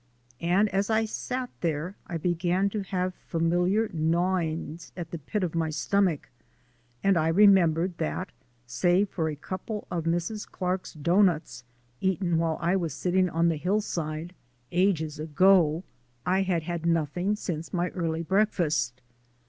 [0.41, 5.53] And as I sat there I began to have familiar gnawings at the pit of
[5.53, 6.31] my stomach,
[7.03, 8.31] and I remembered that,
[8.65, 10.49] save for a couple of Mrs.
[10.49, 11.63] Clark's doughnuts
[11.99, 14.33] eaten while I was sitting on the hillside,
[14.71, 15.83] ages ago,
[16.25, 19.01] I had had nothing since my early breakfast.